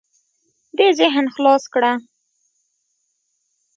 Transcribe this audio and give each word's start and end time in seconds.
دې 0.77 0.87
ذهن 0.99 1.25
خلاص 1.35 1.63
کړه. 1.73 1.91